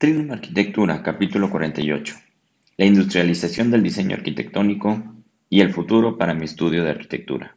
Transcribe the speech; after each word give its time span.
Trinum 0.00 0.30
Arquitectura, 0.30 1.02
capítulo 1.02 1.50
48. 1.50 2.14
La 2.76 2.84
industrialización 2.84 3.72
del 3.72 3.82
diseño 3.82 4.14
arquitectónico 4.14 5.02
y 5.50 5.60
el 5.60 5.72
futuro 5.72 6.16
para 6.16 6.34
mi 6.34 6.44
estudio 6.44 6.84
de 6.84 6.90
arquitectura. 6.90 7.56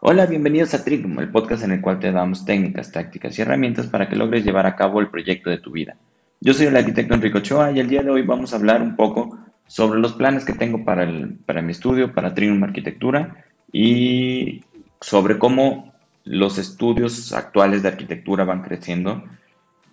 Hola, 0.00 0.26
bienvenidos 0.26 0.74
a 0.74 0.84
Trinum, 0.84 1.18
el 1.20 1.30
podcast 1.30 1.64
en 1.64 1.72
el 1.72 1.80
cual 1.80 1.98
te 1.98 2.12
damos 2.12 2.44
técnicas, 2.44 2.92
tácticas 2.92 3.38
y 3.38 3.40
herramientas 3.40 3.86
para 3.86 4.06
que 4.06 4.16
logres 4.16 4.44
llevar 4.44 4.66
a 4.66 4.76
cabo 4.76 5.00
el 5.00 5.08
proyecto 5.08 5.48
de 5.48 5.56
tu 5.56 5.70
vida. 5.70 5.96
Yo 6.40 6.54
soy 6.54 6.66
el 6.66 6.76
arquitecto 6.76 7.14
Enrico 7.14 7.38
Ochoa 7.38 7.72
y 7.72 7.80
el 7.80 7.88
día 7.88 8.04
de 8.04 8.10
hoy 8.10 8.22
vamos 8.22 8.52
a 8.52 8.56
hablar 8.56 8.80
un 8.80 8.94
poco 8.94 9.36
sobre 9.66 9.98
los 9.98 10.12
planes 10.12 10.44
que 10.44 10.52
tengo 10.52 10.84
para, 10.84 11.02
el, 11.02 11.36
para 11.44 11.62
mi 11.62 11.72
estudio, 11.72 12.14
para 12.14 12.32
Trinum 12.32 12.62
Arquitectura 12.62 13.44
y 13.72 14.62
sobre 15.00 15.36
cómo 15.38 15.92
los 16.24 16.58
estudios 16.58 17.32
actuales 17.32 17.82
de 17.82 17.88
arquitectura 17.88 18.44
van 18.44 18.62
creciendo 18.62 19.24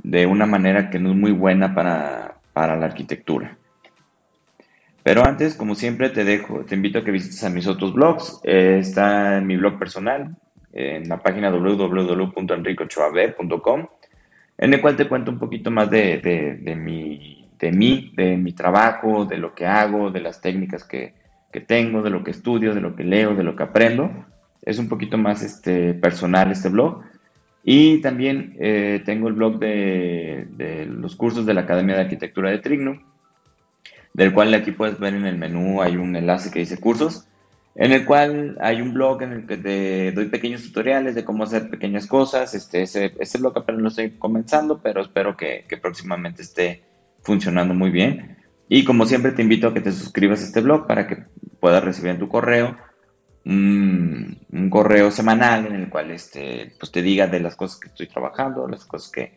de 0.04 0.28
una 0.28 0.46
manera 0.46 0.92
que 0.92 1.00
no 1.00 1.10
es 1.10 1.16
muy 1.16 1.32
buena 1.32 1.74
para, 1.74 2.38
para 2.54 2.76
la 2.76 2.86
arquitectura. 2.86 3.58
Pero 5.02 5.26
antes, 5.26 5.56
como 5.56 5.74
siempre, 5.74 6.10
te 6.10 6.24
dejo, 6.24 6.64
te 6.64 6.76
invito 6.76 7.00
a 7.00 7.04
que 7.04 7.10
visites 7.10 7.44
a 7.44 7.50
mis 7.50 7.66
otros 7.66 7.92
blogs. 7.94 8.40
Eh, 8.44 8.78
está 8.80 9.38
en 9.38 9.48
mi 9.48 9.58
blog 9.58 9.80
personal, 9.80 10.38
en 10.74 11.10
la 11.10 11.24
página 11.24 11.50
www.enricochoave.com 11.50 13.88
en 14.58 14.74
el 14.74 14.82
cual 14.82 14.96
te 14.96 15.08
cuento 15.08 15.32
un 15.32 15.40
poquito 15.40 15.72
más 15.72 15.90
de, 15.90 16.18
de, 16.62 16.76
mi, 16.76 17.50
de 17.60 17.72
mí, 17.72 18.14
de 18.16 18.38
mi 18.38 18.54
trabajo, 18.54 19.26
de 19.26 19.38
lo 19.38 19.54
que 19.54 19.66
hago, 19.66 20.12
de 20.12 20.22
las 20.22 20.42
técnicas 20.42 20.84
que, 20.84 21.14
que, 21.52 21.62
tengo, 21.62 22.02
de 22.02 22.10
lo 22.10 22.24
que 22.24 22.32
estudio, 22.32 22.74
de 22.74 22.82
lo 22.82 22.96
que 22.96 23.04
leo, 23.04 23.36
de 23.36 23.44
lo 23.44 23.56
que 23.56 23.64
aprendo. 23.64 24.26
Es 24.62 24.80
un 24.80 24.88
poquito 24.88 25.18
más 25.18 25.44
este, 25.44 25.94
personal 25.94 26.52
este 26.52 26.70
blog. 26.70 27.02
Y 27.64 28.00
también 28.02 28.56
eh, 28.60 29.02
tengo 29.06 29.28
el 29.28 29.34
blog 29.34 29.60
de, 29.60 30.48
de, 30.52 30.86
los 30.86 31.16
cursos 31.16 31.46
de 31.46 31.54
la 31.54 31.62
Academia 31.62 31.96
de 31.96 32.02
Arquitectura 32.02 32.52
de 32.52 32.60
Trigno, 32.60 33.02
del 34.14 34.34
cual 34.34 34.54
aquí 34.54 34.72
puedes 34.72 35.00
ver 35.00 35.16
en 35.16 35.26
el 35.26 35.38
menú, 35.38 35.82
hay 35.82 35.98
un 35.98 36.16
enlace 36.16 36.52
que 36.52 36.60
dice 36.60 36.80
cursos 36.80 37.28
en 37.76 37.92
el 37.92 38.06
cual 38.06 38.58
hay 38.62 38.82
un 38.82 38.94
blog 38.94 39.22
en 39.22 39.34
el 39.34 39.46
que 39.46 39.58
te 39.58 40.12
doy 40.14 40.30
pequeños 40.30 40.64
tutoriales 40.64 41.14
de 41.14 41.26
cómo 41.26 41.44
hacer 41.44 41.70
pequeñas 41.70 42.08
cosas. 42.08 42.54
Este, 42.54 42.84
ese, 42.84 43.14
ese 43.20 43.38
blog 43.38 43.58
apenas 43.58 43.82
lo 43.82 43.88
estoy 43.90 44.12
comenzando, 44.12 44.80
pero 44.82 45.02
espero 45.02 45.36
que, 45.36 45.66
próximamente 45.82 46.42
esté 46.42 46.84
funcionando 47.22 47.74
muy 47.74 47.92
bien. 47.92 48.38
Y 48.70 48.86
como 48.86 49.06
siempre 49.06 49.34
te 49.34 49.42
invito 49.42 49.68
a 49.68 49.74
que 49.74 49.82
te 49.82 49.92
suscribas 49.92 50.42
a 50.42 50.46
este 50.46 50.62
blog 50.62 50.88
para 50.88 51.06
que 51.06 51.26
puedas 51.60 51.84
recibir 51.84 52.12
en 52.12 52.20
tu 52.20 52.30
correo 52.30 52.78
un, 53.46 54.40
correo 54.72 55.12
semanal 55.12 55.68
en 55.68 55.76
el 55.76 55.90
cual 55.90 56.12
este, 56.12 56.74
pues 56.80 56.92
te 56.92 57.02
diga 57.02 57.28
de 57.28 57.42
las 57.42 57.56
cosas 57.58 57.80
que 57.80 57.90
estoy 57.90 58.08
trabajando, 58.08 58.68
las 58.68 58.86
cosas 58.86 59.12
que, 59.12 59.34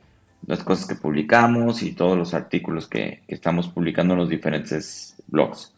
las 0.46 0.62
cosas 0.62 0.86
que 0.86 0.94
publicamos 0.94 1.82
y 1.82 1.92
todos 1.92 2.16
los 2.16 2.34
artículos 2.34 2.86
que 2.86 3.22
estamos 3.26 3.68
publicando 3.68 4.14
en 4.14 4.20
los 4.20 4.28
diferentes 4.28 5.16
blogs. 5.26 5.74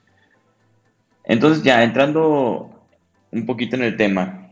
Entonces 1.25 1.63
ya 1.63 1.83
entrando 1.83 2.87
un 3.31 3.47
poquito 3.47 3.77
en 3.77 3.83
el 3.83 3.97
tema, 3.97 4.51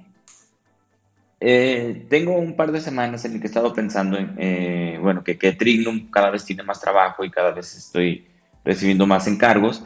eh, 1.41 2.07
tengo 2.09 2.37
un 2.37 2.57
par 2.57 2.73
de 2.73 2.81
semanas 2.81 3.25
en 3.25 3.35
el 3.35 3.41
que 3.41 3.47
he 3.47 3.49
estado 3.49 3.73
pensando 3.73 4.19
en, 4.19 4.35
eh, 4.39 4.99
bueno, 5.01 5.23
que, 5.23 5.39
que 5.39 5.53
Trignum 5.53 6.11
cada 6.11 6.31
vez 6.31 6.45
tiene 6.45 6.63
más 6.63 6.81
trabajo 6.81 7.25
y 7.25 7.31
cada 7.31 7.53
vez 7.53 7.77
estoy 7.77 8.27
recibiendo 8.65 9.07
más 9.07 9.27
encargos. 9.27 9.85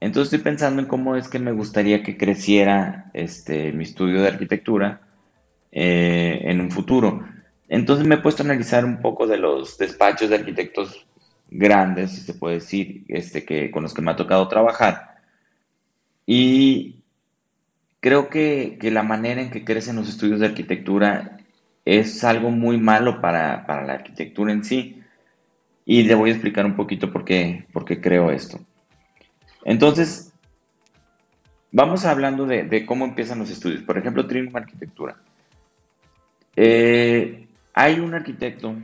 Entonces 0.00 0.32
estoy 0.32 0.44
pensando 0.44 0.80
en 0.80 0.88
cómo 0.88 1.16
es 1.16 1.28
que 1.28 1.38
me 1.38 1.52
gustaría 1.52 2.02
que 2.02 2.16
creciera 2.16 3.10
este, 3.14 3.72
mi 3.72 3.84
estudio 3.84 4.22
de 4.22 4.28
arquitectura 4.28 5.00
eh, 5.72 6.40
en 6.44 6.60
un 6.60 6.70
futuro. 6.70 7.24
Entonces 7.68 8.06
me 8.06 8.16
he 8.16 8.18
puesto 8.18 8.42
a 8.42 8.46
analizar 8.46 8.84
un 8.84 9.00
poco 9.00 9.26
de 9.26 9.38
los 9.38 9.76
despachos 9.78 10.30
de 10.30 10.36
arquitectos 10.36 11.06
grandes, 11.50 12.12
si 12.12 12.20
se 12.20 12.34
puede 12.34 12.56
decir, 12.56 13.04
este, 13.08 13.44
que, 13.44 13.70
con 13.70 13.82
los 13.82 13.94
que 13.94 14.02
me 14.02 14.10
ha 14.10 14.16
tocado 14.16 14.48
trabajar. 14.48 15.17
Y 16.30 17.04
creo 18.00 18.28
que, 18.28 18.78
la 18.82 19.02
manera 19.02 19.40
en 19.40 19.50
que 19.50 19.64
crecen 19.64 19.96
los 19.96 20.10
estudios 20.10 20.40
de 20.40 20.46
arquitectura 20.46 21.38
es 21.86 22.22
algo 22.22 22.50
muy 22.50 22.76
malo 22.76 23.22
para, 23.22 23.64
la 23.66 23.94
arquitectura 23.94 24.52
en 24.52 24.62
sí. 24.62 25.02
Y 25.86 26.02
le 26.02 26.14
voy 26.14 26.28
a 26.28 26.34
explicar 26.34 26.66
un 26.66 26.76
poquito 26.76 27.10
por 27.10 27.24
qué, 27.24 27.64
creo 28.02 28.30
esto. 28.30 28.60
Entonces, 29.64 30.34
vamos 31.72 32.04
hablando 32.04 32.44
de, 32.44 32.84
cómo 32.84 33.06
empiezan 33.06 33.38
los 33.38 33.48
estudios. 33.48 33.80
Por 33.80 33.96
ejemplo, 33.96 34.26
Trinum 34.26 34.54
Arquitectura. 34.54 35.16
Eh, 36.56 37.48
hay 37.72 38.00
un 38.00 38.12
arquitecto, 38.12 38.76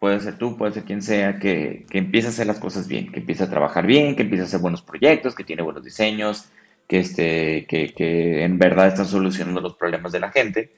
puede 0.00 0.18
ser 0.18 0.38
tú, 0.38 0.56
puede 0.56 0.72
ser 0.72 0.84
quien 0.84 1.02
sea, 1.02 1.38
que, 1.38 1.86
empieza 1.92 2.28
a 2.28 2.30
hacer 2.30 2.46
las 2.46 2.58
cosas 2.58 2.88
bien, 2.88 3.12
que 3.12 3.20
empieza 3.20 3.44
a 3.44 3.50
trabajar 3.50 3.86
bien, 3.86 4.16
que 4.16 4.22
empieza 4.22 4.44
a 4.44 4.46
hacer 4.46 4.60
buenos 4.60 4.82
proyectos, 4.82 5.34
que 5.34 5.44
tiene 5.44 5.62
buenos 5.62 5.84
diseños, 5.84 6.50
que, 6.88 7.00
este, 7.00 7.66
que, 7.66 8.42
en 8.42 8.58
verdad 8.58 8.88
están 8.88 9.06
solucionando 9.06 9.60
los 9.60 9.76
problemas 9.76 10.10
de 10.10 10.20
la 10.20 10.30
gente. 10.32 10.72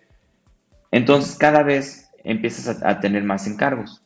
Entonces 0.90 1.38
cada 1.38 1.62
vez 1.62 2.10
empiezas 2.24 2.82
a, 2.82 3.00
tener 3.00 3.22
más 3.22 3.46
encargos. 3.46 4.02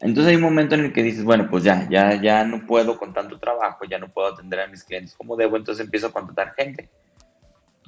Entonces 0.00 0.30
hay 0.30 0.36
un 0.36 0.42
momento 0.42 0.74
en 0.74 0.84
el 0.84 0.92
que 0.92 1.02
dices, 1.02 1.24
bueno, 1.24 1.48
pues 1.48 1.64
ya, 1.64 1.88
ya, 1.88 2.20
ya 2.20 2.44
no 2.44 2.66
puedo 2.66 2.98
con 2.98 3.14
tanto 3.14 3.38
trabajo, 3.38 3.86
ya 3.86 3.98
no 3.98 4.12
puedo 4.12 4.28
atender 4.28 4.60
a 4.60 4.66
mis 4.66 4.84
clientes 4.84 5.14
como 5.16 5.34
debo, 5.34 5.56
entonces 5.56 5.82
empiezo 5.82 6.08
a 6.08 6.12
contratar 6.12 6.54
gente. 6.54 6.90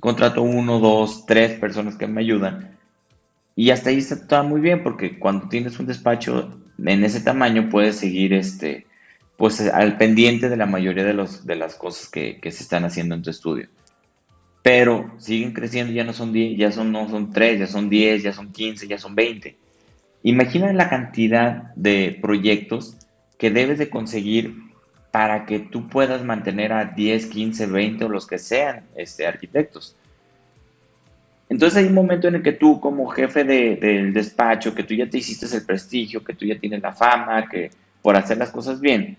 Contrato 0.01 0.43
uno, 0.43 0.79
dos, 0.79 1.27
tres 1.27 1.59
personas 1.59 1.97
que 1.97 2.07
me 2.07 2.23
ayudan 2.23 2.74
y 3.57 3.71
hasta 3.71 3.91
ahí 3.91 3.99
está 3.99 4.43
muy 4.43 4.61
bien 4.61 4.83
porque 4.83 5.19
cuando 5.19 5.49
tienes 5.49 5.79
un 5.79 5.87
despacho 5.87 6.59
en 6.79 7.05
ese 7.05 7.21
tamaño 7.21 7.69
puedes 7.71 7.97
seguir 7.97 8.33
este, 8.33 8.87
pues 9.37 9.61
al 9.61 9.97
pendiente 9.97 10.49
de 10.49 10.57
la 10.57 10.67
mayoría 10.67 11.05
de, 11.05 11.15
los, 11.15 11.47
de 11.47 11.57
las 11.57 11.75
cosas 11.75 12.09
que, 12.09 12.39
se 12.43 12.63
están 12.63 12.85
haciendo 12.85 13.15
en 13.15 13.23
tu 13.23 13.31
estudio. 13.31 13.69
Pero 14.63 15.13
siguen 15.19 15.53
creciendo, 15.53 15.93
ya 15.93 16.05
no 16.05 16.13
son 16.13 16.33
10, 16.33 16.59
ya 16.59 16.73
son, 16.73 16.91
no 16.91 17.09
son 17.09 17.31
3, 17.31 17.61
ya 17.61 17.67
son 17.67 17.89
10, 17.89 18.23
ya 18.23 18.33
son 18.33 18.51
15, 18.51 18.89
ya 18.89 18.99
son 18.99 19.15
20. 19.15 19.57
Imagina 20.23 20.73
la 20.73 20.89
cantidad 20.89 21.75
de 21.75 22.19
proyectos 22.21 22.97
que 23.39 23.51
debes 23.51 23.79
de 23.79 23.91
conseguir 23.91 24.65
para 25.11 25.45
que 25.45 25.61
tú 25.61 25.89
puedas 25.89 26.25
mantener 26.25 26.73
a 26.73 26.87
10, 26.87 27.27
15, 27.27 27.67
20 27.67 28.05
o 28.07 28.09
los 28.09 28.27
que 28.27 28.39
sean 28.39 28.85
este, 28.97 29.27
arquitectos. 29.27 29.97
Entonces 31.49 31.79
hay 31.79 31.87
un 31.87 31.95
momento 31.95 32.29
en 32.29 32.37
el 32.37 32.43
que 32.43 32.53
tú 32.53 32.81
como 32.81 33.07
jefe 33.09 33.45
del 33.45 34.13
despacho, 34.13 34.75
que 34.75 34.83
tú 34.83 34.95
ya 34.95 35.09
te 35.09 35.19
hiciste 35.19 35.47
el 35.55 35.65
prestigio, 35.65 36.25
que 36.25 36.35
tú 36.35 36.47
ya 36.47 36.59
tienes 36.59 36.81
la 36.83 36.93
fama, 36.93 37.49
que 37.49 37.71
por 38.03 38.17
hacer 38.17 38.39
las 38.39 38.51
cosas 38.51 38.81
bien, 38.81 39.17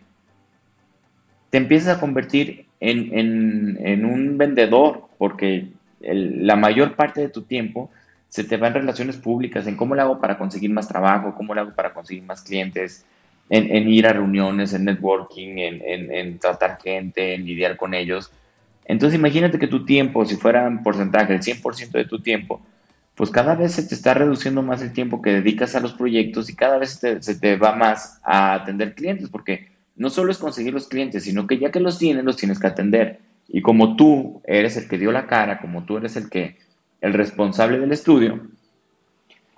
te 1.50 1.58
empiezas 1.58 1.98
a 1.98 2.00
convertir 2.00 2.66
en, 2.80 4.06
un 4.06 4.38
vendedor, 4.38 5.08
porque 5.18 5.68
la 6.02 6.56
mayor 6.56 6.96
parte 6.96 7.22
de 7.22 7.30
tu 7.30 7.44
tiempo 7.44 7.90
se 8.30 8.44
te 8.44 8.58
va 8.58 8.68
en 8.68 8.74
relaciones 8.74 9.18
públicas, 9.18 9.66
en 9.68 9.78
cómo 9.78 9.96
le 9.96 10.02
hago 10.02 10.20
para 10.20 10.38
conseguir 10.38 10.72
más 10.72 10.88
trabajo, 10.88 11.36
cómo 11.36 11.54
le 11.54 11.62
hago 11.62 11.74
para 11.74 11.94
conseguir 11.94 12.24
más 12.24 12.42
clientes, 12.42 13.06
en, 13.50 13.88
ir 13.88 14.08
a 14.08 14.14
reuniones, 14.14 14.74
en 14.74 14.86
networking, 14.86 15.58
en 15.58 16.40
tratar 16.40 16.80
gente, 16.82 17.36
en 17.36 17.46
lidiar 17.46 17.78
con 17.78 17.94
ellos 17.94 18.32
entonces 18.86 19.20
imagínate 19.20 19.60
que 19.60 19.68
tu 19.68 19.84
tiempo, 19.86 20.26
si 20.26 20.36
fuera 20.36 20.68
en 20.68 20.84
porcentaje, 20.84 21.34
el 21.34 21.42
100% 21.42 21.92
de 21.92 22.06
tu 22.06 22.22
tiempo, 22.22 22.66
pues 23.16 23.32
cada 23.32 23.56
vez 23.56 23.74
se 23.74 23.84
te 23.84 23.96
está 23.96 24.14
reduciendo 24.14 24.62
más 24.62 24.82
el 24.82 24.94
tiempo 24.94 25.22
que 25.22 25.32
dedicas 25.32 25.76
a 25.76 25.80
los 25.80 25.94
proyectos 25.94 26.50
y 26.50 26.56
cada 26.56 26.78
vez 26.78 27.00
se 27.20 27.36
te 27.40 27.56
va 27.58 27.76
más 27.76 28.20
a 28.24 28.54
atender 28.54 28.94
clientes, 28.94 29.30
porque 29.30 29.70
no 29.96 30.10
solo 30.10 30.32
es 30.32 30.38
conseguir 30.38 30.74
los 30.74 30.88
clientes, 30.88 31.24
sino 31.24 31.48
que 31.48 31.58
ya 31.58 31.72
que 31.72 31.80
los 31.80 31.98
tienes, 31.98 32.24
los 32.24 32.38
tienes 32.38 32.60
que 32.60 32.68
atender. 32.68 33.20
Y 33.48 33.62
como 33.62 33.96
tú 33.96 34.42
eres 34.46 34.76
el 34.78 34.88
que 34.88 34.98
dio 34.98 35.12
la 35.12 35.28
cara, 35.28 35.60
como 35.60 35.86
tú 35.86 35.98
eres 35.98 36.16
el 36.18 36.30
que, 36.30 36.58
el 37.02 37.14
responsable 37.14 37.80
del 37.80 37.92
estudio, 37.92 38.48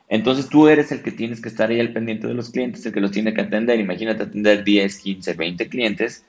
entonces 0.07 0.47
tú 0.47 0.67
eres 0.67 0.91
el 0.91 1.01
que 1.01 1.11
tienes 1.11 1.41
que 1.41 1.49
estar 1.49 1.69
ahí 1.69 1.79
al 1.79 1.93
pendiente 1.93 2.27
de 2.27 2.33
los 2.33 2.51
clientes, 2.51 2.85
el 2.85 2.93
que 2.93 3.01
los 3.01 3.11
tiene 3.11 3.33
que 3.33 3.41
atender. 3.41 3.79
Imagínate 3.79 4.23
atender 4.23 4.63
10, 4.63 4.99
15, 4.99 5.33
20 5.33 5.67
clientes 5.67 6.23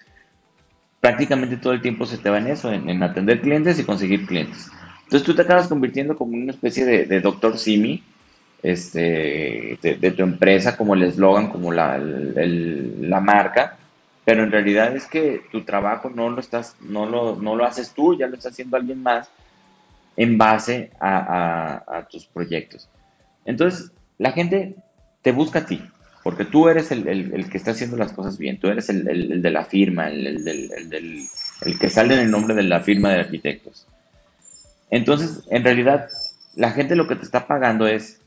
prácticamente 1.00 1.56
todo 1.56 1.72
el 1.72 1.82
tiempo 1.82 2.06
se 2.06 2.18
te 2.18 2.30
va 2.30 2.38
en 2.38 2.48
eso, 2.48 2.72
en, 2.72 3.02
atender 3.02 3.40
clientes 3.40 3.78
y 3.78 3.84
conseguir 3.84 4.26
clientes. 4.26 4.70
Entonces 5.04 5.22
tú 5.22 5.34
te 5.34 5.42
acabas 5.42 5.68
convirtiendo 5.68 6.16
como 6.16 6.36
una 6.36 6.52
especie 6.52 6.84
de, 6.84 7.20
doctor 7.20 7.56
Simi 7.58 8.02
este, 8.62 9.78
de, 9.80 10.10
tu 10.10 10.22
empresa, 10.22 10.76
como 10.76 10.94
el 10.94 11.04
eslogan, 11.04 11.48
como 11.48 11.72
la, 11.72 11.98
la, 11.98 13.20
marca, 13.20 13.76
pero 14.24 14.42
en 14.42 14.50
realidad 14.50 14.94
es 14.94 15.06
que 15.06 15.42
tu 15.50 15.62
trabajo 15.62 16.10
no 16.10 16.28
lo, 16.28 16.40
estás, 16.40 16.76
no 16.80 17.06
lo, 17.06 17.36
no 17.36 17.56
lo 17.56 17.64
haces 17.64 17.92
tú, 17.92 18.18
ya 18.18 18.26
lo 18.26 18.36
está 18.36 18.50
haciendo 18.50 18.76
alguien 18.76 19.02
más 19.02 19.30
en 20.16 20.36
base 20.36 20.90
a, 21.00 21.84
a 21.86 22.08
tus 22.08 22.26
proyectos. 22.26 22.88
Entonces, 23.44 23.92
la 24.18 24.32
gente 24.32 24.74
te 25.22 25.32
busca 25.32 25.60
a 25.60 25.66
ti, 25.66 25.80
porque 26.28 26.44
tú 26.44 26.68
eres 26.68 26.90
el, 26.90 27.48
que 27.48 27.56
está 27.56 27.70
haciendo 27.70 27.96
las 27.96 28.12
cosas 28.12 28.36
bien, 28.36 28.60
tú 28.60 28.68
eres 28.68 28.90
el, 28.90 29.40
de 29.40 29.50
la 29.50 29.64
firma, 29.64 30.08
el, 30.10 31.26
que 31.80 31.88
sale 31.88 32.12
en 32.12 32.20
el 32.20 32.30
nombre 32.30 32.54
de 32.54 32.64
la 32.64 32.80
firma 32.80 33.08
de 33.08 33.20
arquitectos. 33.20 33.86
Entonces, 34.90 35.44
en 35.48 35.64
realidad, 35.64 36.10
la 36.54 36.72
gente 36.72 36.96
lo 36.96 37.08
que 37.08 37.16
te 37.16 37.22
está 37.22 37.46
pagando 37.46 37.86
es 37.86 38.20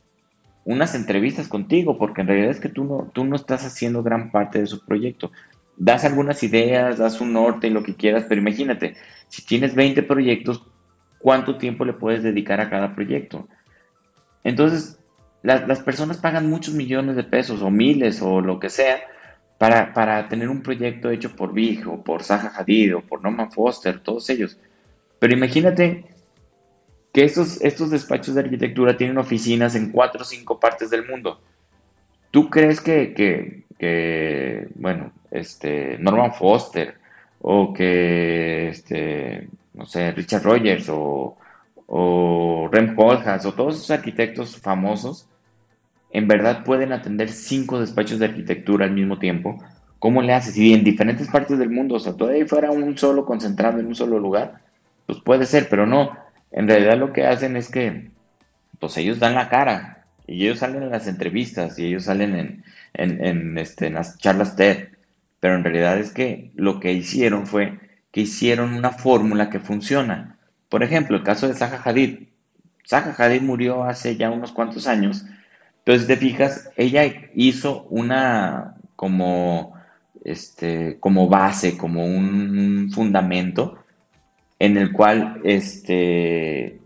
unas 0.65 0.95
entrevistas 0.95 1.47
contigo, 1.47 1.99
porque 1.99 2.21
en 2.21 2.27
realidad 2.29 2.49
es 2.49 2.59
que 2.59 2.69
tú 2.69 2.85
no, 2.85 3.11
tú 3.13 3.23
no 3.23 3.35
estás 3.35 3.67
haciendo 3.67 4.01
gran 4.01 4.31
parte 4.31 4.57
de 4.57 4.65
su 4.65 4.83
proyecto. 4.83 5.31
Das 5.77 6.03
algunas 6.03 6.41
ideas, 6.41 6.97
das 6.97 7.21
un 7.21 7.33
norte 7.33 7.67
y 7.67 7.69
lo 7.69 7.83
que 7.83 7.93
quieras, 7.93 8.25
pero 8.27 8.41
imagínate, 8.41 8.95
si 9.27 9.45
tienes 9.45 9.75
20 9.75 10.01
proyectos, 10.01 10.65
¿cuánto 11.19 11.59
tiempo 11.59 11.85
le 11.85 11.93
puedes 11.93 12.23
dedicar 12.23 12.61
a 12.61 12.69
cada 12.71 12.95
proyecto? 12.95 13.47
Entonces, 14.43 14.97
las 15.43 15.79
personas 15.81 16.17
pagan 16.17 16.49
muchos 16.49 16.73
millones 16.73 17.15
de 17.15 17.23
pesos 17.23 17.61
o 17.61 17.71
miles 17.71 18.21
o 18.21 18.41
lo 18.41 18.59
que 18.59 18.69
sea 18.69 19.01
para, 19.57 19.93
para 19.93 20.27
tener 20.27 20.49
un 20.49 20.61
proyecto 20.61 21.09
hecho 21.09 21.35
por 21.35 21.53
Big 21.53 21.87
o 21.87 22.03
por 22.03 22.23
Zaha 22.23 22.51
Hadid 22.55 22.95
o 22.95 23.01
por 23.01 23.21
Norman 23.21 23.51
Foster, 23.51 23.99
todos 23.99 24.29
ellos. 24.29 24.57
Pero 25.19 25.33
imagínate 25.33 26.05
que 27.13 27.23
estos, 27.23 27.61
estos 27.61 27.91
despachos 27.91 28.35
de 28.35 28.41
arquitectura 28.41 28.97
tienen 28.97 29.17
oficinas 29.17 29.75
en 29.75 29.91
cuatro 29.91 30.21
o 30.21 30.25
cinco 30.25 30.59
partes 30.59 30.89
del 30.89 31.07
mundo. 31.07 31.41
¿Tú 32.31 32.49
crees 32.49 32.79
que, 32.81 33.13
que, 33.13 34.67
bueno, 34.75 35.11
este, 35.29 35.97
Norman 35.99 36.33
Foster 36.33 36.95
o 37.39 37.73
que, 37.73 38.69
este, 38.69 39.49
no 39.73 39.85
sé, 39.85 40.11
Richard 40.11 40.43
Rogers 40.43 40.87
o, 40.89 41.37
o 41.87 42.69
Rem 42.71 42.95
Koolhaas 42.95 43.45
o 43.45 43.53
todos 43.53 43.75
esos 43.75 43.91
arquitectos 43.91 44.57
famosos 44.57 45.27
en 46.11 46.27
verdad 46.27 46.63
pueden 46.63 46.91
atender 46.91 47.29
cinco 47.29 47.79
despachos 47.79 48.19
de 48.19 48.25
arquitectura 48.25 48.85
al 48.85 48.91
mismo 48.91 49.19
tiempo? 49.19 49.61
¿Cómo 49.99 50.21
le 50.21 50.33
haces? 50.33 50.57
Y 50.57 50.73
en 50.73 50.83
diferentes 50.83 51.27
partes 51.27 51.59
del 51.59 51.69
mundo, 51.69 51.95
o 51.95 51.99
sea, 51.99 52.13
todavía 52.13 52.45
fuera 52.47 52.71
un 52.71 52.97
solo 52.97 53.25
concentrado 53.25 53.79
en 53.79 53.87
un 53.87 53.95
solo 53.95 54.19
lugar, 54.19 54.61
pues 55.05 55.19
puede 55.19 55.45
ser, 55.45 55.69
pero 55.69 55.85
no. 55.85 56.17
En 56.51 56.67
realidad 56.67 56.97
lo 56.97 57.13
que 57.13 57.25
hacen 57.25 57.55
es 57.55 57.69
que, 57.69 58.09
pues 58.79 58.97
ellos 58.97 59.19
dan 59.19 59.35
la 59.35 59.47
cara 59.49 60.05
y 60.27 60.43
ellos 60.43 60.59
salen 60.59 60.83
en 60.83 60.89
las 60.89 61.07
entrevistas 61.07 61.77
y 61.77 61.85
ellos 61.85 62.05
salen 62.05 62.63
en, 62.93 63.57
este, 63.57 63.87
en 63.87 63.93
las 63.93 64.17
charlas 64.17 64.55
TED, 64.55 64.87
pero 65.39 65.55
en 65.55 65.63
realidad 65.63 65.97
es 65.99 66.11
que 66.11 66.51
lo 66.55 66.79
que 66.79 66.93
hicieron 66.93 67.45
fue 67.45 67.79
que 68.11 68.21
hicieron 68.21 68.73
una 68.73 68.91
fórmula 68.91 69.49
que 69.49 69.59
funciona. 69.59 70.37
Por 70.69 70.83
ejemplo, 70.83 71.17
el 71.17 71.23
caso 71.23 71.47
de 71.47 71.53
Zaha 71.53 71.81
Hadid. 71.83 72.27
Zaha 72.87 73.15
Hadid 73.17 73.41
murió 73.41 73.83
hace 73.83 74.17
ya 74.17 74.29
unos 74.29 74.51
cuantos 74.51 74.87
años, 74.87 75.25
pero 75.83 75.99
si 75.99 76.07
te 76.07 76.17
fijas, 76.17 76.69
ella 76.77 77.03
hizo 77.33 77.83
una 77.89 78.75
como, 78.95 79.73
este, 80.23 80.99
como 80.99 81.27
base, 81.27 81.77
como 81.77 82.05
un 82.05 82.91
fundamento 82.93 83.77
en 84.59 84.77
el 84.77 84.91
cual 84.91 85.41
este, 85.43 86.79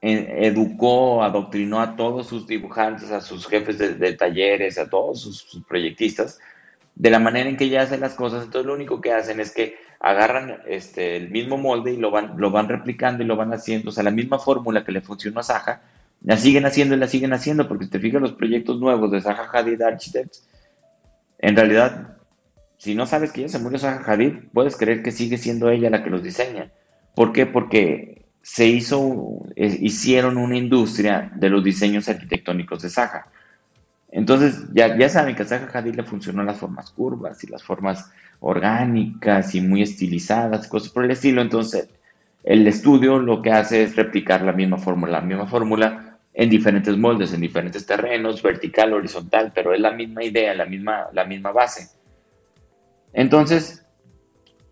educó, 0.00 1.22
adoctrinó 1.22 1.80
a 1.80 1.94
todos 1.94 2.26
sus 2.26 2.48
dibujantes, 2.48 3.12
a 3.12 3.20
sus 3.20 3.46
jefes 3.46 3.78
de, 3.78 4.12
talleres, 4.14 4.78
a 4.78 4.88
todos 4.88 5.20
sus, 5.20 5.62
proyectistas, 5.68 6.40
de 6.96 7.10
la 7.10 7.20
manera 7.20 7.48
en 7.48 7.56
que 7.56 7.66
ella 7.66 7.82
hace 7.82 7.96
las 7.96 8.14
cosas. 8.14 8.44
Entonces 8.44 8.66
lo 8.66 8.74
único 8.74 9.00
que 9.00 9.12
hacen 9.12 9.38
es 9.38 9.52
que 9.52 9.76
agarran 10.00 10.62
este, 10.66 11.16
el 11.16 11.30
mismo 11.30 11.58
molde 11.58 11.92
y 11.92 11.96
lo 11.96 12.10
van, 12.10 12.34
lo 12.38 12.50
van 12.50 12.68
replicando 12.68 13.22
y 13.22 13.26
lo 13.26 13.36
van 13.36 13.52
haciendo, 13.52 13.90
o 13.90 13.92
sea, 13.92 14.02
la 14.02 14.10
misma 14.10 14.40
fórmula 14.40 14.84
que 14.84 14.92
le 14.92 15.02
funcionó 15.02 15.40
a 15.40 15.44
Saja, 15.44 15.82
la 16.22 16.36
siguen 16.36 16.66
haciendo 16.66 16.94
y 16.94 16.98
la 16.98 17.08
siguen 17.08 17.32
haciendo, 17.32 17.66
porque 17.68 17.84
si 17.84 17.90
te 17.90 18.00
fijas 18.00 18.20
los 18.20 18.32
proyectos 18.32 18.78
nuevos 18.78 19.10
de 19.10 19.20
Zaha 19.20 19.48
Hadid 19.52 19.80
Architects, 19.80 20.46
en 21.38 21.56
realidad 21.56 22.16
si 22.80 22.94
no 22.94 23.04
sabes 23.04 23.30
que 23.30 23.42
ella 23.42 23.50
se 23.50 23.58
murió 23.58 23.78
Zaha 23.78 24.02
Hadid, 24.10 24.36
puedes 24.54 24.74
creer 24.74 25.02
que 25.02 25.12
sigue 25.12 25.36
siendo 25.36 25.68
ella 25.68 25.90
la 25.90 26.02
que 26.02 26.08
los 26.08 26.22
diseña. 26.22 26.70
¿Por 27.14 27.30
qué? 27.30 27.44
Porque 27.44 28.24
se 28.40 28.68
hizo, 28.68 29.44
eh, 29.54 29.76
hicieron 29.82 30.38
una 30.38 30.56
industria 30.56 31.30
de 31.36 31.50
los 31.50 31.62
diseños 31.62 32.08
arquitectónicos 32.08 32.80
de 32.80 32.88
Zaha. 32.88 33.26
Entonces, 34.10 34.64
ya, 34.72 34.96
ya 34.96 35.10
saben 35.10 35.36
que 35.36 35.42
a 35.42 35.44
Zaha 35.44 35.68
Hadid 35.70 35.94
le 35.94 36.04
funcionan 36.04 36.46
las 36.46 36.56
formas 36.56 36.90
curvas 36.90 37.44
y 37.44 37.48
las 37.48 37.62
formas 37.62 38.10
orgánicas 38.40 39.54
y 39.54 39.60
muy 39.60 39.82
estilizadas, 39.82 40.66
cosas 40.66 40.88
por 40.88 41.04
el 41.04 41.10
estilo. 41.10 41.42
Entonces, 41.42 41.90
el 42.44 42.66
estudio 42.66 43.18
lo 43.18 43.42
que 43.42 43.52
hace 43.52 43.82
es 43.82 43.94
replicar 43.94 44.40
la 44.40 44.54
misma 44.54 44.78
fórmula, 44.78 45.20
la 45.20 45.20
misma 45.20 45.46
fórmula 45.46 46.09
en 46.32 46.48
diferentes 46.48 46.96
moldes, 46.96 47.32
en 47.32 47.40
diferentes 47.40 47.84
terrenos, 47.86 48.42
vertical, 48.42 48.92
horizontal, 48.92 49.52
pero 49.54 49.74
es 49.74 49.80
la 49.80 49.92
misma 49.92 50.24
idea, 50.24 50.54
la 50.54 50.66
misma, 50.66 51.08
la 51.12 51.24
misma 51.24 51.52
base. 51.52 51.88
Entonces, 53.12 53.84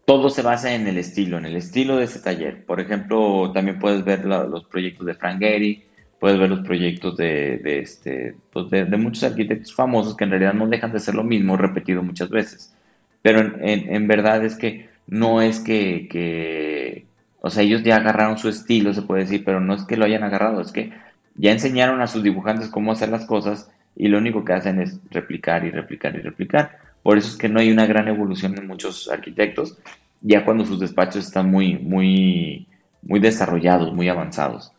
todo 0.04 0.30
se 0.30 0.42
basa 0.42 0.74
en 0.74 0.86
el 0.86 0.96
estilo, 0.96 1.36
en 1.38 1.46
el 1.46 1.56
estilo 1.56 1.96
de 1.96 2.04
ese 2.04 2.20
taller. 2.20 2.64
Por 2.64 2.80
ejemplo, 2.80 3.50
también 3.52 3.78
puedes 3.78 4.04
ver 4.04 4.24
los 4.24 4.64
proyectos 4.64 5.06
de 5.06 5.14
Frank 5.14 5.40
Gehry, 5.40 5.84
puedes 6.18 6.38
ver 6.38 6.48
los 6.48 6.60
proyectos 6.60 7.16
de, 7.16 7.60
este, 7.80 8.34
pues 8.52 8.70
de, 8.70 8.84
muchos 8.96 9.24
arquitectos 9.24 9.74
famosos 9.74 10.16
que 10.16 10.24
en 10.24 10.30
realidad 10.30 10.54
no 10.54 10.66
dejan 10.66 10.92
de 10.92 11.00
ser 11.00 11.14
lo 11.14 11.24
mismo, 11.24 11.56
repetido 11.56 12.02
muchas 12.02 12.30
veces. 12.30 12.74
Pero 13.22 13.40
en, 13.60 14.08
verdad 14.08 14.44
es 14.44 14.56
que 14.56 14.88
no 15.06 15.42
es 15.42 15.60
que, 15.60 16.08
que, 16.08 17.06
o 17.40 17.50
sea, 17.50 17.62
ellos 17.62 17.82
ya 17.82 17.96
agarraron 17.96 18.38
su 18.38 18.48
estilo, 18.48 18.94
se 18.94 19.02
puede 19.02 19.24
decir, 19.24 19.44
pero 19.44 19.60
no 19.60 19.74
es 19.74 19.84
que 19.84 19.96
lo 19.96 20.04
hayan 20.04 20.22
agarrado, 20.22 20.60
es 20.60 20.72
que 20.72 20.92
ya 21.38 21.52
enseñaron 21.52 22.02
a 22.02 22.06
sus 22.06 22.22
dibujantes 22.22 22.68
cómo 22.68 22.92
hacer 22.92 23.08
las 23.08 23.24
cosas 23.24 23.70
y 23.96 24.08
lo 24.08 24.18
único 24.18 24.44
que 24.44 24.52
hacen 24.52 24.80
es 24.80 25.00
replicar 25.10 25.64
y 25.64 25.70
replicar 25.70 26.14
y 26.16 26.20
replicar. 26.20 26.78
Por 27.02 27.16
eso 27.16 27.28
es 27.28 27.36
que 27.36 27.48
no 27.48 27.60
hay 27.60 27.70
una 27.70 27.86
gran 27.86 28.08
evolución 28.08 28.58
en 28.58 28.66
muchos 28.66 29.08
arquitectos, 29.08 29.78
ya 30.20 30.44
cuando 30.44 30.66
sus 30.66 30.80
despachos 30.80 31.26
están 31.26 31.50
muy, 31.50 31.78
muy, 31.78 32.66
muy 33.02 33.20
desarrollados, 33.20 33.94
muy 33.94 34.08
avanzados. 34.08 34.72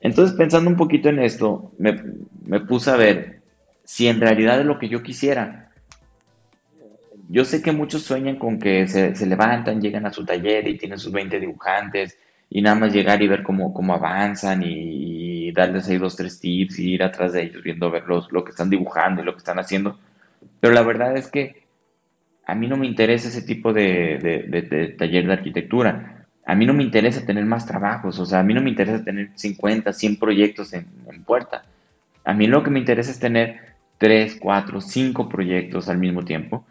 Entonces, 0.00 0.36
pensando 0.36 0.70
un 0.70 0.76
poquito 0.76 1.08
en 1.08 1.20
esto, 1.20 1.72
me, 1.78 2.60
puse 2.60 2.90
a 2.90 2.96
ver 2.96 3.42
si 3.84 4.08
en 4.08 4.20
realidad 4.20 4.60
es 4.60 4.66
lo 4.66 4.78
que 4.78 4.88
yo 4.88 5.02
quisiera. 5.02 5.70
Yo 7.28 7.44
sé 7.44 7.62
que 7.62 7.72
muchos 7.72 8.02
sueñan 8.02 8.36
con 8.36 8.58
que 8.58 8.86
se, 8.88 9.26
levantan, 9.26 9.80
llegan 9.80 10.06
a 10.06 10.12
su 10.12 10.24
taller 10.24 10.66
y 10.68 10.76
tienen 10.76 10.98
sus 10.98 11.12
20 11.12 11.38
dibujantes 11.38 12.18
y 12.50 12.60
nada 12.62 12.76
más 12.76 12.92
llegar 12.92 13.22
y 13.22 13.28
ver 13.28 13.42
cómo, 13.42 13.72
cómo 13.72 13.94
avanzan 13.94 14.62
y, 14.64 15.21
darles 15.52 15.88
ahí 15.88 15.98
dos, 15.98 16.16
tres 16.16 16.40
tips 16.40 16.78
y 16.78 16.94
ir 16.94 17.02
atrás 17.02 17.32
de 17.32 17.42
ellos 17.42 17.62
viendo 17.62 17.90
ver 17.90 18.04
lo 18.06 18.44
que 18.44 18.50
están 18.50 18.70
dibujando 18.70 19.22
y 19.22 19.24
lo 19.24 19.32
que 19.32 19.38
están 19.38 19.58
haciendo. 19.58 19.98
Pero 20.60 20.74
la 20.74 20.82
verdad 20.82 21.16
es 21.16 21.28
que 21.28 21.62
a 22.46 22.54
mí 22.54 22.66
no 22.66 22.76
me 22.76 22.86
interesa 22.86 23.28
ese 23.28 23.42
tipo 23.42 23.72
de, 23.72 24.94
taller 24.98 25.26
de 25.26 25.32
arquitectura. 25.32 26.26
A 26.44 26.54
mí 26.54 26.66
no 26.66 26.74
me 26.74 26.82
interesa 26.82 27.24
tener 27.24 27.44
más 27.44 27.66
trabajos, 27.66 28.18
o 28.18 28.26
sea, 28.26 28.40
a 28.40 28.42
mí 28.42 28.52
no 28.52 28.60
me 28.60 28.70
interesa 28.70 29.04
tener 29.04 29.30
50, 29.34 29.92
100 29.92 30.16
proyectos 30.18 30.72
en, 30.72 30.86
puerta. 31.24 31.64
A 32.24 32.34
mí 32.34 32.46
lo 32.46 32.62
que 32.62 32.70
me 32.70 32.80
interesa 32.80 33.10
es 33.10 33.20
tener 33.20 33.60
3, 33.98 34.38
4, 34.40 34.80
5 34.80 35.28
proyectos 35.28 35.88
al 35.88 35.98
mismo 35.98 36.24
tiempo, 36.24 36.66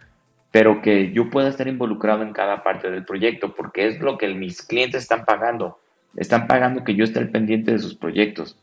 pero 0.52 0.82
que 0.82 1.14
yo 1.14 1.30
pueda 1.30 1.48
estar 1.48 1.68
involucrado 1.68 2.24
en 2.24 2.34
cada 2.34 2.64
parte 2.64 2.92
del 2.92 3.06
proyecto, 3.06 3.56
porque 3.56 3.88
es 3.88 4.02
lo 4.02 4.18
que 4.18 4.28
mis 4.34 4.62
clientes 4.62 5.04
están 5.04 5.24
pagando. 5.24 5.80
Están 6.18 6.48
pagando 6.48 6.84
que 6.84 6.96
yo 6.96 7.06
esté 7.06 7.20
al 7.20 7.30
pendiente 7.30 7.72
de 7.72 7.80
sus 7.80 7.96
proyectos. 7.96 8.58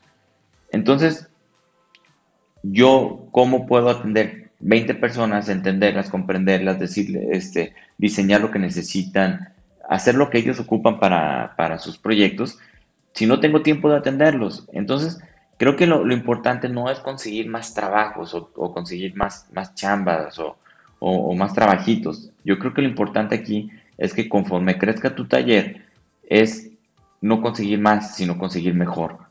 Entonces, 0.70 1.28
yo, 2.62 3.28
¿cómo 3.32 3.66
puedo 3.66 3.88
atender 3.88 4.50
20 4.60 4.94
personas, 4.94 5.48
entenderlas, 5.48 6.10
comprenderlas, 6.10 6.78
decirle, 6.78 7.28
este, 7.32 7.74
diseñar 7.96 8.40
lo 8.40 8.50
que 8.50 8.58
necesitan, 8.58 9.54
hacer 9.88 10.14
lo 10.14 10.30
que 10.30 10.38
ellos 10.38 10.60
ocupan 10.60 10.98
para, 10.98 11.78
sus 11.78 11.98
proyectos, 11.98 12.58
si 13.14 13.26
no 13.26 13.40
tengo 13.40 13.62
tiempo 13.62 13.90
de 13.90 13.98
atenderlos. 13.98 14.68
Entonces, 14.72 15.18
creo 15.56 15.76
que 15.76 15.86
lo, 15.86 16.10
importante 16.12 16.68
no 16.68 16.90
es 16.90 16.98
conseguir 17.00 17.48
más 17.48 17.74
trabajos 17.74 18.34
o, 18.34 18.72
conseguir 18.72 19.16
más, 19.16 19.46
más 19.52 19.74
chambas 19.74 20.38
o, 20.38 20.56
o, 20.98 21.34
más 21.34 21.54
trabajitos. 21.54 22.30
Yo 22.44 22.58
creo 22.58 22.74
que 22.74 22.82
lo 22.82 22.88
importante 22.88 23.34
aquí 23.34 23.70
es 23.96 24.12
que 24.12 24.28
conforme 24.28 24.78
crezca 24.78 25.14
tu 25.14 25.26
taller, 25.26 25.86
es 26.28 26.70
no 27.20 27.40
conseguir 27.40 27.80
más, 27.80 28.14
sino 28.14 28.38
conseguir 28.38 28.74
mejor. 28.74 29.27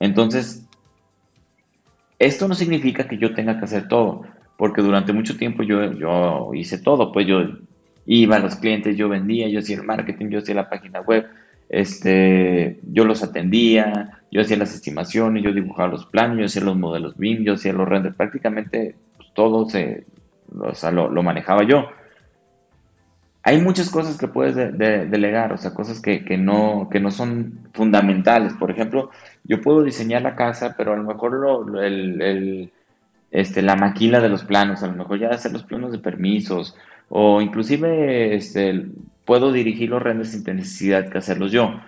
Entonces, 0.00 0.66
esto 2.18 2.48
no 2.48 2.54
significa 2.54 3.06
que 3.06 3.18
yo 3.18 3.34
tenga 3.34 3.58
que 3.58 3.64
hacer 3.64 3.88
todo, 3.88 4.22
porque 4.56 4.82
durante 4.82 5.12
mucho 5.12 5.36
tiempo 5.36 5.62
yo, 5.62 5.92
yo 5.92 6.50
hice 6.54 6.78
todo, 6.78 7.12
pues 7.12 7.26
yo 7.26 7.42
iba 8.06 8.36
a 8.36 8.40
los 8.40 8.56
clientes, 8.56 8.96
yo 8.96 9.08
vendía, 9.08 9.48
yo 9.48 9.60
hacía 9.60 9.76
el 9.76 9.84
marketing, 9.84 10.30
yo 10.30 10.38
hacía 10.38 10.54
la 10.54 10.70
página 10.70 11.00
web, 11.00 11.26
este, 11.68 12.80
yo 12.90 13.04
los 13.04 13.22
atendía, 13.22 14.22
yo 14.30 14.40
hacía 14.40 14.56
las 14.56 14.74
estimaciones, 14.74 15.42
yo 15.42 15.52
dibujaba 15.52 15.88
los 15.88 16.06
planos, 16.06 16.38
yo 16.38 16.44
hacía 16.46 16.62
los 16.62 16.76
modelos 16.76 17.16
BIM, 17.16 17.44
yo 17.44 17.54
hacía 17.54 17.72
los 17.72 17.88
renders, 17.88 18.16
prácticamente 18.16 18.94
pues, 19.16 19.28
todo 19.34 19.68
se, 19.68 20.06
lo, 20.92 21.22
manejaba 21.22 21.64
yo. 21.64 21.86
Hay 23.42 23.60
muchas 23.60 23.90
cosas 23.90 24.18
que 24.18 24.28
puedes 24.28 24.56
delegar, 24.56 25.52
o 25.52 25.58
sea, 25.58 25.72
cosas 25.72 26.00
que, 26.00 26.36
no, 26.36 26.88
que 26.90 27.00
no 27.00 27.10
son 27.10 27.68
fundamentales. 27.72 28.52
Por 28.54 28.70
ejemplo, 28.70 29.10
yo 29.44 29.60
puedo 29.60 29.82
diseñar 29.82 30.22
la 30.22 30.36
casa, 30.36 30.74
pero 30.76 30.92
a 30.92 30.96
lo 30.96 31.02
mejor 31.02 31.78
el, 31.82 32.70
este, 33.30 33.62
la 33.62 33.76
maquila 33.76 34.20
de 34.20 34.28
los 34.28 34.44
planos, 34.44 34.82
a 34.82 34.86
lo 34.86 34.94
mejor 34.94 35.18
ya 35.18 35.28
hacer 35.28 35.52
los 35.52 35.64
planos 35.64 35.92
de 35.92 35.98
permisos, 35.98 36.76
o 37.08 37.40
inclusive 37.40 38.34
este, 38.34 38.86
puedo 39.24 39.52
dirigir 39.52 39.90
los 39.90 40.02
renders 40.02 40.30
sin 40.30 40.44
necesidad 40.56 41.08
que 41.08 41.18
hacerlos 41.18 41.52
yo. 41.52 41.80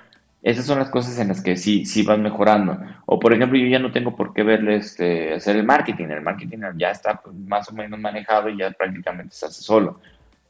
Esas 0.42 0.64
son 0.64 0.78
las 0.78 0.88
cosas 0.88 1.18
en 1.18 1.28
las 1.28 1.42
que 1.42 1.56
sí, 1.56 1.84
sí 1.84 2.02
van 2.02 2.22
mejorando. 2.22 2.78
O 3.04 3.18
por 3.18 3.34
ejemplo, 3.34 3.58
yo 3.58 3.66
ya 3.66 3.78
no 3.78 3.92
tengo 3.92 4.16
por 4.16 4.32
qué 4.32 4.42
verle 4.42 4.76
este, 4.76 5.34
hacer 5.34 5.56
el 5.56 5.64
marketing. 5.64 6.06
El 6.06 6.22
marketing 6.22 6.58
ya 6.76 6.90
está 6.90 7.20
pues, 7.20 7.36
más 7.36 7.68
o 7.68 7.74
menos 7.74 8.00
manejado 8.00 8.48
y 8.48 8.56
ya 8.56 8.70
prácticamente 8.70 9.34
se 9.34 9.46
hace 9.46 9.62
solo. 9.62 10.00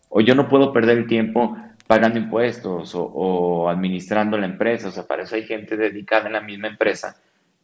O 0.09 0.21
yo 0.21 0.37
no 0.37 0.49
puedo 0.49 0.73
perder 0.73 0.99
el 0.99 1.07
tiempo 1.09 1.57
pagando 1.91 2.21
impuestos 2.21 2.93
o, 2.95 3.69
administrando 3.69 4.39
la 4.39 4.47
empresa. 4.47 4.87
O 4.87 4.93
sea, 4.93 5.09
para 5.09 5.25
eso 5.25 5.35
hay 5.35 5.43
gente 5.43 5.77
dedicada 5.77 6.29
en 6.29 6.35
la 6.35 6.41
misma 6.41 6.69
empresa 6.69 7.17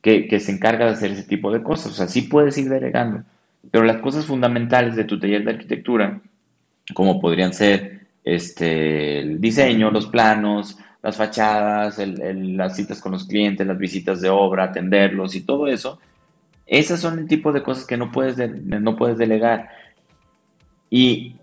que, 0.02 0.40
se 0.40 0.50
encarga 0.50 0.86
de 0.86 0.90
hacer 0.90 1.12
ese 1.12 1.22
tipo 1.22 1.52
de 1.52 1.62
cosas. 1.62 1.92
O 1.92 1.94
sea, 1.94 2.08
sí 2.08 2.22
puedes 2.22 2.58
ir 2.58 2.68
delegando. 2.68 3.22
Pero 3.70 3.84
las 3.84 3.98
cosas 3.98 4.26
fundamentales 4.26 4.96
de 4.96 5.04
tu 5.04 5.20
taller 5.20 5.44
de 5.44 5.52
arquitectura, 5.52 6.20
como 6.92 7.20
podrían 7.20 7.54
ser 7.54 8.08
este, 8.24 9.20
el 9.20 9.40
diseño, 9.40 9.92
los 9.92 10.08
planos, 10.08 10.76
las 11.04 11.16
fachadas, 11.16 11.96
las 12.04 12.74
citas 12.74 13.00
con 13.00 13.12
los 13.12 13.28
clientes, 13.28 13.64
las 13.64 13.78
visitas 13.78 14.20
de 14.20 14.28
obra, 14.28 14.64
atenderlos 14.64 15.36
y 15.36 15.42
todo 15.42 15.68
eso, 15.68 16.00
esas 16.66 16.98
son 16.98 17.20
el 17.20 17.28
tipo 17.28 17.52
de 17.52 17.62
cosas 17.62 17.86
que 17.86 17.96
no 17.96 18.10
puedes, 18.10 18.36
no 18.64 18.96
puedes 18.96 19.18
delegar. 19.18 19.68
Y 20.90 21.36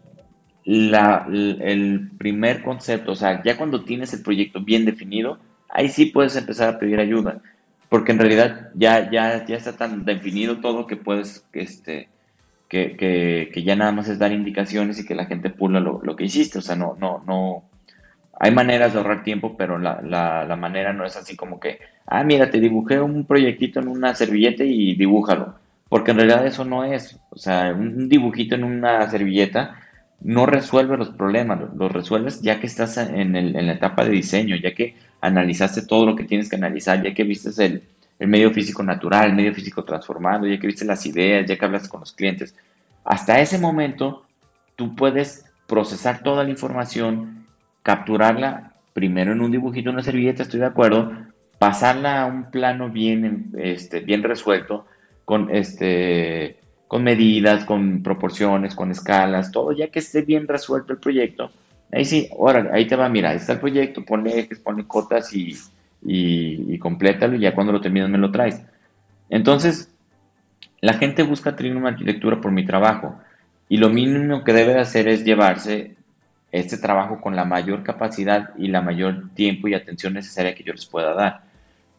el 0.65 2.11
primer 2.17 2.63
concepto, 2.63 3.11
o 3.11 3.15
sea, 3.15 3.43
ya 3.43 3.57
cuando 3.57 3.83
tienes 3.83 4.13
el 4.13 4.23
proyecto 4.23 4.61
bien 4.61 4.85
definido, 4.85 5.37
ahí 5.69 5.89
sí 5.89 6.05
puedes 6.07 6.35
empezar 6.35 6.69
a 6.69 6.79
pedir 6.79 6.99
ayuda, 6.99 7.41
porque 7.89 8.11
en 8.11 8.19
realidad 8.19 8.69
ya, 8.75 9.11
ya, 9.11 9.45
ya 9.45 9.57
está 9.57 9.75
tan 9.75 10.05
definido 10.05 10.59
todo 10.59 10.87
que 10.87 10.95
puedes, 10.95 11.45
este, 11.53 12.09
que, 12.69 12.95
que, 13.53 13.63
ya 13.63 13.75
nada 13.75 13.91
más 13.91 14.07
es 14.07 14.19
dar 14.19 14.31
indicaciones 14.31 14.99
y 14.99 15.05
que 15.05 15.15
la 15.15 15.25
gente 15.25 15.49
pula 15.49 15.79
lo, 15.79 16.01
lo 16.03 16.15
que 16.15 16.25
hiciste, 16.25 16.59
o 16.59 16.61
sea, 16.61 16.75
no, 16.75 16.95
no, 16.99 17.23
no, 17.27 17.63
hay 18.39 18.51
maneras 18.51 18.93
de 18.93 18.99
ahorrar 18.99 19.23
tiempo, 19.23 19.55
pero 19.57 19.77
la, 19.77 20.01
la, 20.01 20.55
manera 20.55 20.91
no 20.91 21.05
es 21.05 21.15
así 21.15 21.35
como 21.35 21.59
que, 21.59 21.79
ah, 22.07 22.23
mira, 22.23 22.49
te 22.49 22.59
dibujé 22.59 22.99
un 22.99 23.25
proyectito 23.25 23.79
en 23.79 23.87
una 23.87 24.15
servilleta 24.15 24.63
y 24.63 24.95
dibújalo. 24.95 25.55
Porque 25.87 26.11
en 26.11 26.17
realidad 26.17 26.45
eso 26.45 26.65
no 26.65 26.83
es. 26.83 27.19
O 27.29 27.37
sea, 27.37 27.71
un 27.71 28.09
dibujito 28.09 28.55
en 28.55 28.63
una 28.63 29.07
servilleta 29.09 29.79
no 30.23 30.45
resuelve 30.45 30.97
los 30.97 31.09
problemas, 31.09 31.59
los 31.75 31.91
resuelves 31.91 32.41
ya 32.41 32.59
que 32.59 32.67
estás 32.67 32.97
en, 32.97 33.35
el, 33.35 33.55
en 33.55 33.67
la 33.67 33.73
etapa 33.73 34.05
de 34.05 34.11
diseño, 34.11 34.55
ya 34.55 34.73
que 34.73 34.95
analizaste 35.21 35.85
todo 35.85 36.05
lo 36.05 36.15
que 36.15 36.23
tienes 36.23 36.49
que 36.49 36.55
analizar, 36.55 37.03
ya 37.03 37.13
que 37.13 37.23
viste 37.23 37.49
el, 37.65 37.83
el 38.19 38.27
medio 38.27 38.51
físico 38.51 38.83
natural, 38.83 39.29
el 39.29 39.35
medio 39.35 39.53
físico 39.53 39.83
transformado, 39.83 40.47
ya 40.47 40.59
que 40.59 40.67
viste 40.67 40.85
las 40.85 41.05
ideas, 41.05 41.45
ya 41.45 41.57
que 41.57 41.65
hablas 41.65 41.87
con 41.89 41.99
los 41.99 42.13
clientes. 42.13 42.55
Hasta 43.03 43.41
ese 43.41 43.59
momento, 43.59 44.23
tú 44.75 44.95
puedes 44.95 45.45
procesar 45.67 46.23
toda 46.23 46.43
la 46.43 46.49
información 46.49 47.45
capturarla 47.83 48.73
primero 48.93 49.33
en 49.33 49.41
un 49.41 49.51
dibujito, 49.51 49.89
una 49.89 50.03
servilleta, 50.03 50.43
estoy 50.43 50.61
de 50.61 50.67
acuerdo, 50.67 51.11
pasarla 51.59 52.21
a 52.21 52.25
un 52.27 52.49
plano 52.51 52.89
bien, 52.89 53.51
este, 53.57 53.99
bien 53.99 54.23
resuelto, 54.23 54.85
con, 55.25 55.53
este, 55.53 56.57
con 56.93 57.03
medidas, 57.03 57.65
con 57.65 58.03
proporciones, 58.03 58.75
con 58.75 58.91
escalas, 58.91 59.51
todo, 59.51 59.71
ya 59.71 59.87
que 59.87 59.97
esté 59.97 60.21
bien 60.21 60.47
resuelto 60.47 60.93
el 60.93 60.99
proyecto. 60.99 61.49
Ahí 61.91 62.05
sí, 62.05 62.29
ahora, 62.31 62.69
ahí 62.71 62.85
te 62.85 62.95
va, 62.95 63.09
mira, 63.09 63.33
está 63.33 63.53
el 63.53 63.59
proyecto, 63.59 64.05
ponle 64.05 64.37
ejes, 64.37 64.59
ponle 64.59 64.85
cotas 64.85 65.33
y, 65.33 65.57
y, 66.05 66.71
y 66.71 66.77
complétalo 66.77 67.35
y 67.35 67.39
ya 67.39 67.55
cuando 67.55 67.73
lo 67.73 67.81
termines 67.81 68.09
me 68.09 68.19
lo 68.19 68.29
traes. 68.29 68.61
Entonces, 69.27 69.91
la 70.81 70.93
gente 70.93 71.23
busca 71.23 71.55
una 71.59 71.89
Arquitectura 71.89 72.39
por 72.39 72.51
mi 72.51 72.63
trabajo 72.63 73.19
y 73.69 73.77
lo 73.77 73.89
mínimo 73.89 74.43
que 74.43 74.53
debe 74.53 74.79
hacer 74.79 75.07
es 75.07 75.25
llevarse 75.25 75.95
este 76.51 76.77
trabajo 76.77 77.19
con 77.19 77.35
la 77.35 77.43
mayor 77.43 77.81
capacidad 77.81 78.51
y 78.55 78.67
la 78.67 78.83
mayor 78.83 79.31
tiempo 79.33 79.67
y 79.67 79.73
atención 79.73 80.13
necesaria 80.13 80.53
que 80.53 80.63
yo 80.63 80.73
les 80.73 80.85
pueda 80.85 81.15
dar. 81.15 81.41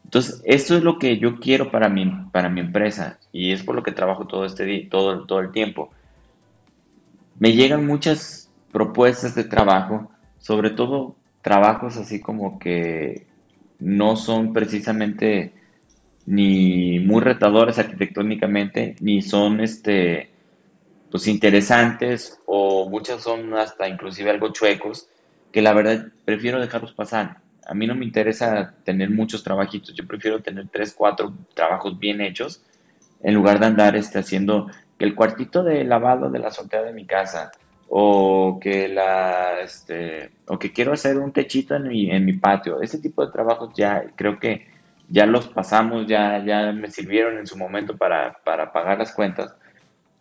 Entonces, 0.05 0.43
esto 0.45 0.77
es 0.77 0.83
lo 0.83 0.99
que 0.99 1.19
yo 1.19 1.41
quiero 1.41 1.71
para 1.71 1.89
mi, 1.89 2.07
para 2.31 2.49
mi 2.49 2.61
empresa 2.61 3.19
y 3.33 3.53
es 3.53 3.63
por 3.63 3.75
lo 3.75 3.83
que 3.83 3.93
trabajo 3.93 4.27
todo, 4.27 4.45
este, 4.45 4.87
todo, 4.91 5.27
todo 5.27 5.41
el 5.41 5.51
tiempo. 5.51 5.91
Me 7.39 7.53
llegan 7.53 7.87
muchas 7.87 8.51
propuestas 8.71 9.35
de 9.35 9.45
trabajo, 9.45 10.11
sobre 10.39 10.71
todo 10.71 11.17
trabajos 11.43 11.97
así 11.97 12.21
como 12.21 12.59
que 12.59 13.27
no 13.79 14.17
son 14.17 14.53
precisamente 14.53 15.53
ni 16.27 17.01
muy 17.01 17.21
retadores 17.21 17.79
arquitectónicamente, 17.79 18.97
ni 19.01 19.21
son 19.21 19.61
este, 19.61 20.31
pues 21.11 21.27
interesantes 21.29 22.41
o 22.47 22.89
muchas 22.89 23.23
son 23.23 23.55
hasta 23.55 23.89
inclusive 23.89 24.31
algo 24.31 24.53
chuecos, 24.53 25.09
que 25.53 25.63
la 25.63 25.73
verdad 25.73 26.09
prefiero 26.25 26.61
dejarlos 26.61 26.93
pasar. 26.93 27.44
A 27.67 27.75
mí 27.75 27.87
no 27.87 27.95
me 27.95 28.05
interesa 28.05 28.75
tener 28.85 29.11
muchos 29.11 29.43
trabajitos, 29.43 29.95
yo 29.95 30.07
prefiero 30.07 30.43
tener 30.43 30.69
tres, 30.69 30.95
cuatro 30.97 31.33
trabajos 31.55 31.99
bien 31.99 32.21
hechos 32.21 32.63
en 33.23 33.35
lugar 33.35 33.59
de 33.59 33.67
andar 33.67 33.97
este, 33.97 34.19
haciendo 34.19 34.71
que 34.99 35.05
el 35.05 35.15
cuartito 35.15 35.63
de 35.63 35.85
lavado 35.85 36.31
de 36.31 36.39
la 36.39 36.49
azotea 36.49 36.83
de 36.83 36.93
mi 36.93 37.07
casa 37.07 37.51
o 37.89 38.59
que 38.61 38.89
la 38.89 39.61
este 39.61 40.31
o 40.47 40.59
que 40.59 40.73
quiero 40.73 40.93
hacer 40.93 41.19
un 41.19 41.33
techito 41.33 41.75
en 41.77 41.89
mi, 41.89 42.11
en 42.11 42.25
mi 42.25 42.35
patio. 42.35 42.81
Ese 42.83 42.99
tipo 42.99 43.25
de 43.25 43.33
trabajos 43.33 43.73
ya 43.75 44.05
creo 44.17 44.39
que 44.39 44.67
ya 45.09 45.27
los 45.27 45.49
pasamos, 45.49 46.07
ya, 46.07 46.45
ya 46.45 46.73
me 46.73 46.91
sirvieron 46.91 47.39
en 47.39 47.47
su 47.47 47.57
momento 47.57 47.97
para, 47.97 48.39
para 48.45 48.73
pagar 48.73 48.99
las 48.99 49.13
cuentas 49.13 49.55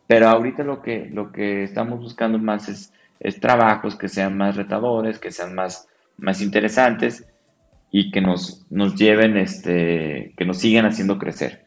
pero 0.07 0.27
ahorita 0.27 0.63
lo 0.63 0.81
que, 0.81 1.09
lo 1.11 1.31
que 1.31 1.63
estamos 1.63 1.99
buscando 1.99 2.37
más 2.37 2.69
es, 2.69 2.93
es 3.19 3.39
trabajos 3.39 3.95
que 3.95 4.09
sean 4.09 4.37
más 4.37 4.55
retadores, 4.55 5.19
que 5.19 5.31
sean 5.31 5.55
más, 5.55 5.87
más 6.17 6.41
interesantes 6.41 7.25
y 7.95 8.09
que 8.09 8.21
nos, 8.21 8.65
nos 8.71 8.95
lleven, 8.95 9.37
este, 9.37 10.33
que 10.35 10.45
nos 10.45 10.57
sigan 10.57 10.87
haciendo 10.87 11.19
crecer. 11.19 11.63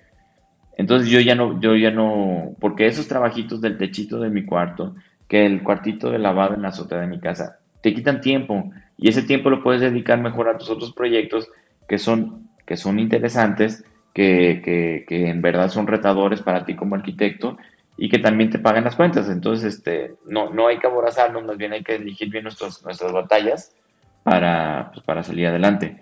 Entonces 0.76 1.08
yo 1.08 1.20
ya 1.20 1.36
no, 1.36 1.60
yo 1.60 1.76
ya 1.76 1.92
no, 1.92 2.56
porque 2.60 2.88
esos 2.88 3.06
trabajitos 3.06 3.60
del 3.60 3.78
techito 3.78 4.18
de 4.18 4.28
mi 4.28 4.44
cuarto, 4.44 4.96
que 5.28 5.46
el 5.46 5.62
cuartito 5.62 6.10
de 6.10 6.18
lavado 6.18 6.54
en 6.54 6.62
la 6.62 6.68
azotea 6.68 6.98
de 6.98 7.06
mi 7.06 7.20
casa, 7.20 7.60
te 7.80 7.94
quitan 7.94 8.20
tiempo 8.20 8.72
y 8.98 9.08
ese 9.08 9.22
tiempo 9.22 9.50
lo 9.50 9.62
puedes 9.62 9.80
dedicar 9.80 10.20
mejor 10.20 10.48
a 10.48 10.58
tus 10.58 10.68
otros 10.68 10.92
proyectos 10.92 11.48
que 11.88 11.96
son, 11.96 12.48
que 12.66 12.76
son 12.76 12.98
interesantes, 12.98 13.84
que, 14.12 14.62
que, 14.64 15.04
que 15.06 15.28
en 15.28 15.40
verdad 15.42 15.70
son 15.70 15.86
retadores 15.86 16.42
para 16.42 16.64
ti 16.64 16.74
como 16.74 16.96
arquitecto 16.96 17.56
y 17.96 18.08
que 18.08 18.18
también 18.18 18.50
te 18.50 18.58
paguen 18.58 18.82
las 18.82 18.96
cuentas. 18.96 19.28
Entonces, 19.28 19.76
este, 19.76 20.16
no, 20.26 20.50
no 20.50 20.66
hay 20.66 20.80
que 20.80 20.88
aborazarnos, 20.88 21.44
más 21.44 21.56
bien 21.56 21.72
hay 21.72 21.84
que 21.84 21.94
elegir 21.94 22.30
bien 22.30 22.42
nuestros, 22.42 22.82
nuestras 22.84 23.12
batallas 23.12 23.76
para, 24.24 24.90
pues, 24.92 25.06
para 25.06 25.22
salir 25.22 25.46
adelante. 25.46 26.00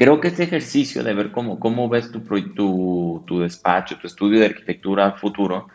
Creo 0.00 0.18
que 0.18 0.28
este 0.28 0.44
ejercicio 0.44 1.04
de 1.04 1.12
ver 1.12 1.30
cómo, 1.30 1.60
cómo 1.60 1.90
ves 1.90 2.10
tu, 2.10 2.20
tu, 2.54 3.22
tu 3.26 3.40
despacho, 3.40 3.98
tu 3.98 4.06
estudio 4.06 4.40
de 4.40 4.46
arquitectura 4.46 5.12
futuro, 5.12 5.66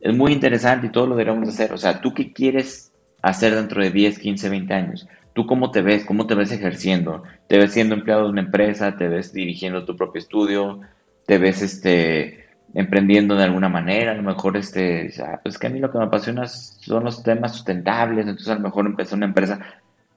es 0.00 0.14
muy 0.14 0.30
interesante 0.30 0.86
y 0.86 0.90
todo 0.90 1.08
lo 1.08 1.16
deberíamos 1.16 1.48
hacer. 1.48 1.72
O 1.72 1.76
sea, 1.76 2.00
¿tú 2.00 2.14
qué 2.14 2.32
quieres 2.32 2.92
hacer 3.22 3.56
dentro 3.56 3.82
de 3.82 3.90
10, 3.90 4.20
15, 4.20 4.48
20 4.50 4.72
años? 4.72 5.08
¿Tú 5.32 5.46
cómo 5.46 5.72
te 5.72 5.82
ves? 5.82 6.04
¿Cómo 6.04 6.28
te 6.28 6.36
ves 6.36 6.52
ejerciendo? 6.52 7.24
¿Te 7.48 7.58
ves 7.58 7.72
siendo 7.72 7.96
empleado 7.96 8.22
de 8.22 8.30
una 8.30 8.42
empresa? 8.42 8.96
¿Te 8.96 9.08
ves 9.08 9.32
dirigiendo 9.32 9.84
tu 9.84 9.96
propio 9.96 10.20
estudio? 10.20 10.78
¿Te 11.26 11.38
ves 11.38 11.60
este, 11.60 12.46
emprendiendo 12.74 13.34
de 13.34 13.42
alguna 13.42 13.68
manera, 13.68 14.12
a 14.12 14.14
lo 14.14 14.22
mejor 14.22 14.56
este, 14.56 15.12
pues 15.42 15.58
que 15.58 15.66
a 15.66 15.70
mí 15.70 15.80
lo 15.80 15.90
que 15.90 15.98
me 15.98 16.04
apasiona 16.04 16.46
son 16.46 17.02
los 17.02 17.24
temas 17.24 17.56
sustentables, 17.56 18.28
entonces 18.28 18.48
a 18.48 18.54
lo 18.54 18.60
mejor 18.60 18.86
empezar 18.86 19.16
una 19.16 19.26
empresa. 19.26 19.58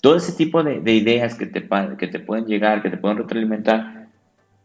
Todo 0.02 0.18
ese 0.18 0.34
tipo 0.34 0.64
de, 0.64 0.92
ideas 0.92 1.36
que 1.36 1.46
te, 1.46 1.68
que 1.98 2.08
te 2.08 2.20
pueden 2.20 2.46
llegar, 2.46 2.82
que 2.82 2.90
te 2.90 2.98
pueden 2.98 3.18
retroalimentar, 3.18 4.08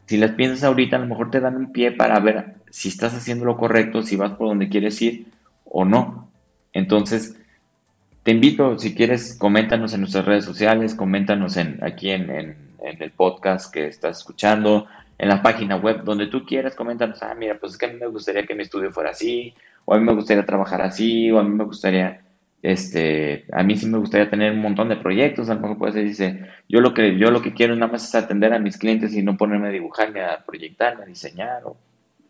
si 0.07 0.17
las 0.17 0.33
piensas 0.33 0.65
ahorita, 0.65 0.97
a 0.97 1.01
lo 1.01 1.07
mejor 1.07 1.31
te 1.31 1.41
dan 1.41 1.57
un 1.57 1.73
pie 1.73 1.93
para 1.93 2.19
ver 2.21 2.57
si 2.71 2.89
estás 2.89 3.15
haciendo 3.15 3.45
lo 3.45 3.57
correcto, 3.57 4.03
si 4.03 4.17
vas 4.17 4.33
por 4.33 4.49
donde 4.49 4.69
quieres 4.69 5.01
ir 5.01 5.27
o 5.65 5.85
no. 5.85 6.29
Entonces, 6.73 7.37
te 8.23 8.33
invito, 8.33 8.79
si 8.79 8.95
quieres, 8.95 9.37
coméntanos 9.39 9.95
en 9.95 10.01
nuestras 10.01 10.25
redes 10.25 10.45
sociales, 10.45 10.95
coméntanos 10.95 11.57
en, 11.57 11.83
aquí 11.83 12.11
en, 12.11 12.31
en 12.31 13.03
el 13.03 13.11
podcast 13.13 13.73
que 13.73 13.87
estás 13.87 14.19
escuchando, 14.19 14.87
en 15.19 15.29
la 15.29 15.43
página 15.43 15.77
web, 15.77 16.03
donde 16.03 16.29
tú 16.29 16.45
quieras, 16.47 16.75
coméntanos, 16.75 17.23
ah, 17.23 17.35
mira, 17.35 17.59
pues 17.59 17.73
es 17.73 17.79
que 17.79 17.87
a 17.87 17.93
mí 17.93 17.99
me 18.01 18.07
gustaría 18.07 18.47
que 18.47 18.55
mi 18.55 18.63
estudio 18.63 18.91
fuera 18.91 19.11
así, 19.11 19.55
o 19.85 19.95
a 19.95 19.99
mí 19.99 20.05
me 20.05 20.15
gustaría 20.15 20.47
trabajar 20.47 20.81
así, 20.81 21.31
o 21.31 21.39
a 21.39 21.43
mí 21.43 21.51
me 21.51 21.65
gustaría, 21.65 22.23
este, 22.63 23.47
a 23.53 23.63
mí 23.63 23.77
sí 23.77 23.87
me 23.87 23.99
gustaría 23.99 24.29
tener 24.29 24.53
un 24.53 24.61
montón 24.61 24.89
de 24.89 24.97
proyectos, 24.97 25.49
a 25.49 25.55
lo 25.55 25.61
mejor 25.61 25.79
puede 25.79 25.93
ser, 25.93 26.05
dice, 26.05 26.47
yo 26.69 26.81
lo 26.81 26.93
que, 26.93 27.17
yo 27.19 27.31
lo 27.31 27.41
que 27.41 27.55
quiero 27.55 27.75
nada 27.75 27.93
más 27.93 28.05
es 28.05 28.15
atender 28.15 28.53
a 28.53 28.59
mis 28.59 28.77
clientes 28.77 29.15
y 29.15 29.23
no 29.23 29.37
ponerme 29.37 29.69
a 29.69 29.73
dibujar, 29.73 30.13
ni 30.13 30.21
a 30.21 30.43
proyectar, 30.45 30.97
ni 30.97 31.03
a 31.05 31.07
diseñar, 31.07 31.63
o, 31.65 31.77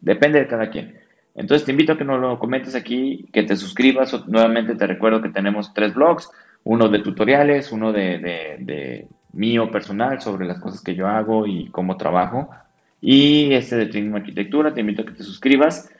depende 0.00 0.38
de 0.38 0.46
cada 0.46 0.70
quien. 0.70 0.98
Entonces 1.34 1.64
te 1.64 1.72
invito 1.72 1.92
a 1.92 1.98
que 1.98 2.04
nos 2.04 2.20
lo 2.20 2.38
comentes 2.38 2.74
aquí, 2.74 3.28
que 3.32 3.42
te 3.42 3.56
suscribas, 3.56 4.14
o, 4.14 4.24
nuevamente 4.26 4.76
te 4.76 4.86
recuerdo 4.86 5.20
que 5.20 5.30
tenemos 5.30 5.74
tres 5.74 5.94
blogs, 5.94 6.30
uno 6.62 6.88
de 6.88 7.00
tutoriales, 7.00 7.72
uno 7.72 7.92
de, 7.92 8.18
de, 8.18 8.56
de 8.60 9.08
mío 9.32 9.70
personal 9.70 10.20
sobre 10.20 10.46
las 10.46 10.60
cosas 10.60 10.82
que 10.82 10.94
yo 10.94 11.08
hago 11.08 11.46
y 11.46 11.70
cómo 11.70 11.96
trabajo, 11.96 12.50
y 13.00 13.52
este 13.54 13.76
de 13.76 13.86
Training 13.86 14.14
Arquitectura, 14.14 14.74
te 14.74 14.80
invito 14.80 15.02
a 15.02 15.06
que 15.06 15.12
te 15.12 15.22
suscribas. 15.22 15.90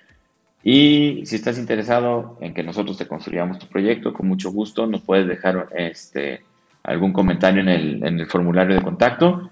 Y 0.62 1.22
si 1.24 1.36
estás 1.36 1.58
interesado 1.58 2.36
en 2.40 2.52
que 2.52 2.62
nosotros 2.62 2.98
te 2.98 3.06
construyamos 3.06 3.58
tu 3.58 3.66
proyecto, 3.66 4.12
con 4.12 4.28
mucho 4.28 4.50
gusto 4.50 4.86
nos 4.86 5.00
puedes 5.00 5.26
dejar 5.26 5.68
este, 5.74 6.42
algún 6.82 7.12
comentario 7.12 7.62
en 7.62 7.68
el, 7.68 8.04
en 8.04 8.20
el 8.20 8.26
formulario 8.26 8.74
de 8.74 8.82
contacto. 8.82 9.50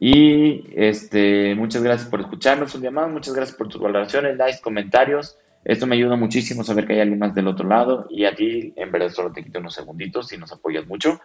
Y 0.00 0.64
este, 0.74 1.54
muchas 1.54 1.82
gracias 1.82 2.08
por 2.08 2.20
escucharnos 2.20 2.74
un 2.74 2.82
día 2.82 2.90
más, 2.90 3.10
muchas 3.10 3.34
gracias 3.34 3.56
por 3.56 3.68
tus 3.68 3.80
valoraciones, 3.80 4.36
likes, 4.36 4.60
comentarios. 4.62 5.36
Esto 5.64 5.86
me 5.86 5.96
ayuda 5.96 6.16
muchísimo 6.16 6.62
saber 6.64 6.86
que 6.86 6.94
hay 6.94 7.00
alguien 7.00 7.18
más 7.18 7.34
del 7.34 7.48
otro 7.48 7.68
lado 7.68 8.06
y 8.08 8.24
a 8.24 8.34
ti 8.34 8.72
en 8.76 8.92
verdad 8.92 9.10
solo 9.10 9.32
te 9.32 9.42
quito 9.42 9.58
unos 9.58 9.74
segunditos 9.74 10.32
y 10.32 10.38
nos 10.38 10.52
apoyas 10.52 10.86
mucho. 10.86 11.20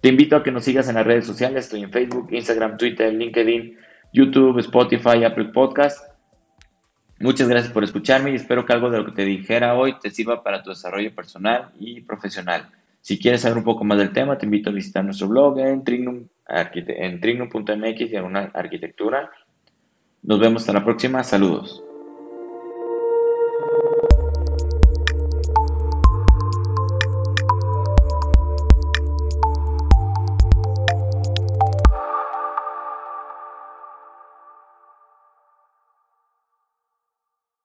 Te 0.00 0.08
invito 0.08 0.36
a 0.36 0.42
que 0.42 0.52
nos 0.52 0.64
sigas 0.64 0.88
en 0.88 0.96
las 0.96 1.06
redes 1.06 1.26
sociales, 1.26 1.64
estoy 1.64 1.82
en 1.82 1.90
Facebook, 1.90 2.28
Instagram, 2.30 2.76
Twitter, 2.76 3.12
LinkedIn, 3.12 3.78
YouTube, 4.12 4.58
Spotify, 4.58 5.24
Apple 5.24 5.46
Podcast. 5.46 6.11
Muchas 7.22 7.48
gracias 7.48 7.72
por 7.72 7.84
escucharme 7.84 8.32
y 8.32 8.34
espero 8.34 8.66
que 8.66 8.72
algo 8.72 8.90
de 8.90 8.98
lo 8.98 9.04
que 9.06 9.12
te 9.12 9.24
dijera 9.24 9.76
hoy 9.76 9.96
te 10.00 10.10
sirva 10.10 10.42
para 10.42 10.60
tu 10.60 10.70
desarrollo 10.70 11.14
personal 11.14 11.70
y 11.78 12.00
profesional. 12.00 12.68
Si 13.00 13.16
quieres 13.16 13.42
saber 13.42 13.58
un 13.58 13.64
poco 13.64 13.84
más 13.84 13.96
del 13.98 14.12
tema, 14.12 14.36
te 14.36 14.44
invito 14.44 14.70
a 14.70 14.72
visitar 14.72 15.04
nuestro 15.04 15.28
blog 15.28 15.60
en 15.60 15.84
Trignum, 15.84 16.26
en 16.48 17.20
trignum.mx 17.20 18.00
y 18.00 18.16
en 18.16 18.36
arquitectura. 18.36 19.30
Nos 20.22 20.40
vemos 20.40 20.62
hasta 20.62 20.72
la 20.72 20.84
próxima. 20.84 21.22
Saludos. 21.22 21.84